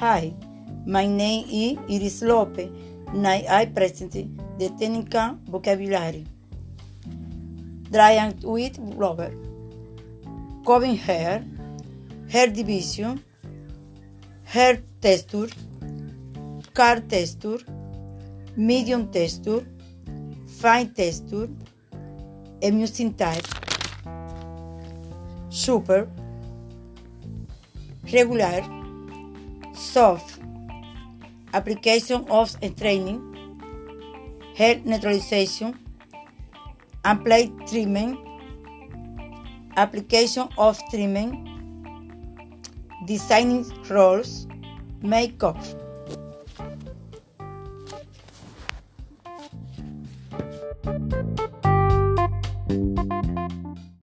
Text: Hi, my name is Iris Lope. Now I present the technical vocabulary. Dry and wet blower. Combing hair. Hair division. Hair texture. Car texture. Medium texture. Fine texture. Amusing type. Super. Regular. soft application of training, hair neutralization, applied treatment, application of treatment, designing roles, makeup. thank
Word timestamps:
Hi, 0.00 0.32
my 0.86 1.06
name 1.06 1.44
is 1.50 1.76
Iris 1.90 2.22
Lope. 2.22 2.70
Now 3.12 3.32
I 3.50 3.66
present 3.66 4.12
the 4.56 4.68
technical 4.78 5.40
vocabulary. 5.50 6.24
Dry 7.90 8.12
and 8.12 8.40
wet 8.44 8.78
blower. 8.78 9.32
Combing 10.64 10.94
hair. 10.98 11.44
Hair 12.28 12.46
division. 12.50 13.24
Hair 14.44 14.82
texture. 15.00 15.48
Car 16.74 17.00
texture. 17.00 17.58
Medium 18.54 19.08
texture. 19.10 19.66
Fine 20.60 20.94
texture. 20.94 21.48
Amusing 22.62 23.14
type. 23.14 23.48
Super. 25.50 26.08
Regular. 28.12 28.77
soft 29.78 30.38
application 31.54 32.24
of 32.28 32.54
training, 32.76 33.22
hair 34.54 34.80
neutralization, 34.84 35.78
applied 37.04 37.52
treatment, 37.66 38.18
application 39.76 40.48
of 40.58 40.78
treatment, 40.90 41.48
designing 43.06 43.64
roles, 43.88 44.46
makeup. 45.02 45.56
thank 50.84 51.17